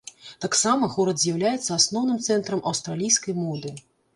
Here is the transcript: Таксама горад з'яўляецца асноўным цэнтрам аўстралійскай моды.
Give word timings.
Таксама 0.45 0.89
горад 0.95 1.19
з'яўляецца 1.25 1.69
асноўным 1.79 2.17
цэнтрам 2.29 2.65
аўстралійскай 2.73 3.39
моды. 3.45 3.79